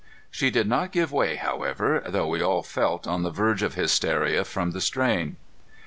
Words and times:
She 0.31 0.49
did 0.49 0.65
not 0.67 0.91
give 0.91 1.11
way, 1.11 1.35
however, 1.35 2.01
though 2.07 2.25
we 2.25 2.41
all 2.41 2.63
felt 2.63 3.05
on 3.05 3.21
the 3.21 3.29
verge 3.29 3.61
of 3.61 3.75
hysteria 3.75 4.43
from 4.43 4.71
the 4.71 4.81
strain. 4.81 5.35